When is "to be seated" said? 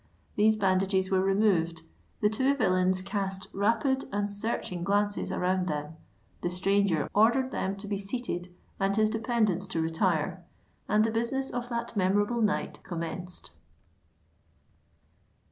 7.75-8.51